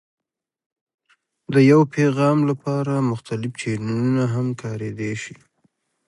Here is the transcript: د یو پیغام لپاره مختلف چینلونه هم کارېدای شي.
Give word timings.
د 1.53 1.55
یو 1.71 1.81
پیغام 1.95 2.37
لپاره 2.49 2.93
مختلف 3.11 3.51
چینلونه 3.61 4.23
هم 4.33 4.47
کارېدای 4.61 5.13
شي. 5.23 5.35